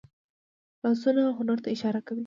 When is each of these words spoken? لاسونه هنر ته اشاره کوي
لاسونه 0.83 1.21
هنر 1.37 1.57
ته 1.63 1.67
اشاره 1.75 1.99
کوي 2.07 2.19